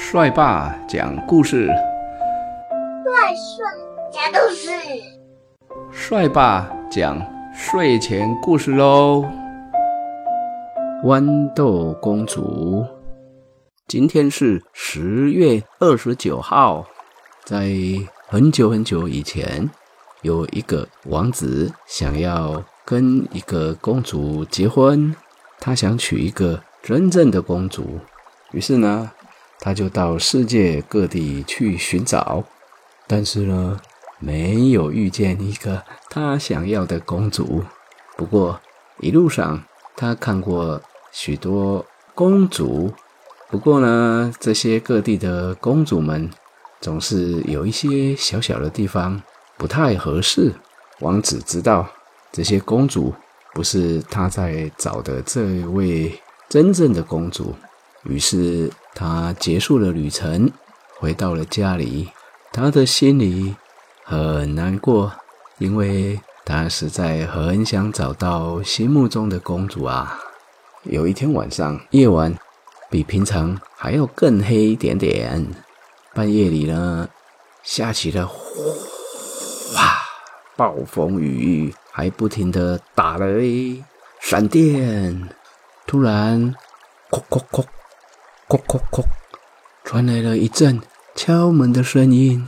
[0.00, 3.66] 帅爸讲故事，帅帅
[4.12, 4.70] 讲故事，
[5.90, 7.20] 帅爸讲
[7.52, 9.28] 睡前故事喽。
[11.04, 12.86] 豌豆公主，
[13.88, 16.86] 今天是十月二十九号，
[17.44, 17.68] 在
[18.28, 19.68] 很久很久以前，
[20.22, 25.14] 有一个王子想要跟一个公主结婚，
[25.58, 27.98] 他想娶一个真正的公主，
[28.52, 29.10] 于是呢。
[29.60, 32.44] 他就到世界各地去寻找，
[33.06, 33.80] 但是呢，
[34.18, 37.64] 没有遇见一个他想要的公主。
[38.16, 38.60] 不过
[39.00, 39.62] 一路上，
[39.96, 40.80] 他看过
[41.12, 41.84] 许多
[42.14, 42.92] 公主。
[43.50, 46.30] 不过呢，这些各地的公主们
[46.80, 49.22] 总是有一些小小的地方
[49.56, 50.52] 不太合适。
[51.00, 51.88] 王子知道
[52.30, 53.14] 这些公主
[53.54, 57.54] 不是他在找的这位真正的公主。
[58.08, 60.50] 于是他结束了旅程，
[60.98, 62.08] 回到了家里。
[62.50, 63.54] 他的心里
[64.02, 65.12] 很难过，
[65.58, 70.18] 因为他实在很想找到心目中的公主啊。
[70.84, 72.34] 有一天晚上，夜晚
[72.88, 75.46] 比平常还要更黑一点点。
[76.14, 77.06] 半夜里呢，
[77.62, 78.38] 下起了哗
[80.56, 83.84] 暴风雨，还不停的打雷、
[84.18, 85.28] 闪电。
[85.86, 86.54] 突然，
[87.10, 87.64] 哐哐哐。
[88.48, 89.04] 叩叩叩，
[89.84, 90.80] 传来了一阵
[91.14, 92.46] 敲门的声音。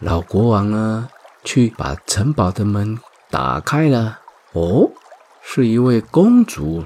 [0.00, 1.10] 老国王呢，
[1.44, 2.98] 去把城堡的门
[3.30, 4.20] 打开了。
[4.54, 4.90] 哦，
[5.42, 6.84] 是一位公主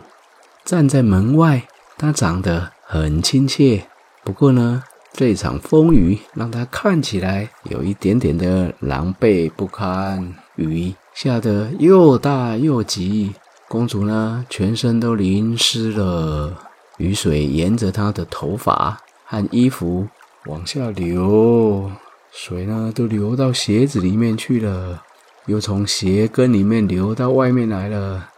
[0.64, 1.68] 站在门外。
[1.96, 3.86] 她长得很亲切，
[4.24, 10.34] 不过呢，这场风雨让她看起来有一点点的狼狈不堪。
[10.56, 13.34] 雨下得又大又急，
[13.68, 16.67] 公主呢，全身都淋湿了。
[16.98, 20.06] 雨水沿着她的头发和衣服
[20.46, 21.90] 往下流，
[22.30, 25.02] 水呢都流到鞋子里面去了，
[25.46, 28.28] 又从鞋跟里面流到外面来了。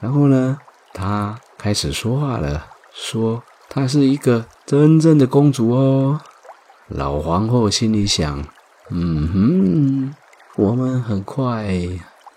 [0.00, 0.58] 然后呢，
[0.92, 6.20] 她开始说话了，说她是一个真正的公主哦。
[6.88, 8.44] 老皇后心里想：
[8.90, 10.14] 嗯哼，
[10.56, 11.74] 我们很快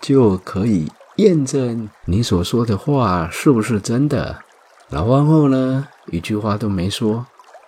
[0.00, 4.42] 就可以验证你所说的话是不是真的。
[4.90, 7.24] 老皇后呢，一句话都没说，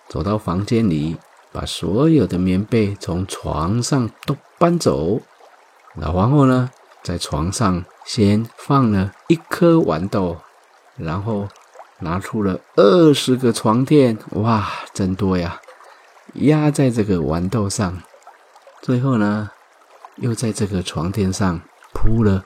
[0.09, 1.15] 走到房间里，
[1.53, 5.21] 把所有的棉被从床上都搬走。
[5.95, 6.69] 老皇后呢，
[7.01, 10.35] 在床上先放了一颗豌豆，
[10.97, 11.47] 然后
[11.99, 15.61] 拿出了二十个床垫，哇，真多呀！
[16.33, 18.03] 压在这个豌豆上，
[18.81, 19.49] 最后呢，
[20.17, 21.61] 又在这个床垫上
[21.93, 22.43] 铺了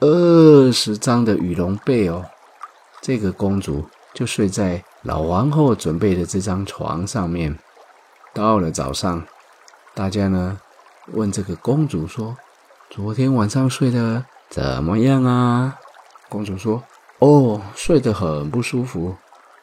[0.00, 2.24] 二十张的羽绒被哦。
[3.00, 3.88] 这个公主。
[4.16, 7.58] 就睡在老皇后准备的这张床上面。
[8.32, 9.22] 到了早上，
[9.94, 10.58] 大家呢
[11.12, 12.34] 问这个公主说
[12.88, 15.76] ：“昨天晚上睡得怎么样啊？”
[16.30, 16.82] 公主说
[17.20, 19.16] ：“哦，睡得很不舒服，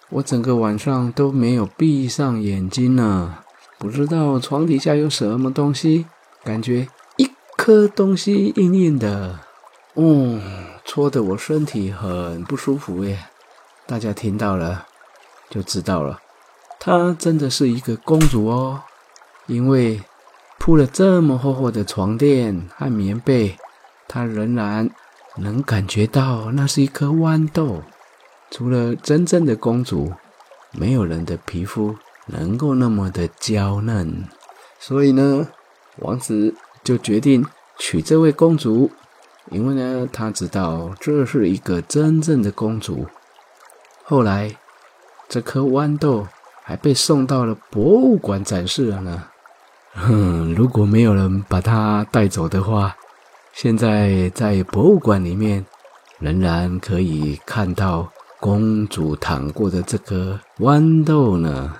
[0.09, 3.39] 我整个晚上都没有闭上眼睛呢。
[3.79, 6.05] 不知道床底下有什么东西，
[6.43, 6.87] 感觉
[7.17, 7.27] 一
[7.57, 9.39] 颗东西硬硬的，
[9.95, 10.39] 嗯，
[10.85, 13.17] 戳得我身体很不舒服耶。”
[13.85, 14.85] 大家听到了，
[15.49, 16.19] 就知道了，
[16.79, 18.81] 她真的是一个公主哦，
[19.47, 20.01] 因为
[20.57, 23.57] 铺了这么厚厚的床垫和棉被，
[24.07, 24.89] 她仍然
[25.35, 27.83] 能感觉到那是一颗豌豆。
[28.49, 30.13] 除了真正的公主，
[30.71, 31.95] 没有人的皮肤
[32.27, 34.25] 能够那么的娇嫩，
[34.79, 35.47] 所以呢，
[35.97, 37.45] 王子就决定
[37.77, 38.91] 娶这位公主，
[39.51, 43.07] 因为呢，他知道这是一个真正的公主。
[44.13, 44.55] 后来，
[45.27, 46.27] 这颗豌豆
[46.61, 49.23] 还被送到了博物馆展示了呢。
[49.95, 52.95] 哼，如果没有人把它带走的话，
[53.53, 55.65] 现在在博物馆里面
[56.19, 58.07] 仍然可以看到
[58.39, 61.73] 公主躺过的这颗豌豆呢。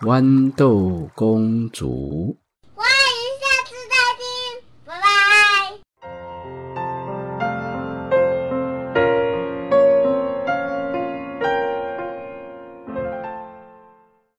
[0.00, 2.36] 豌豆公主。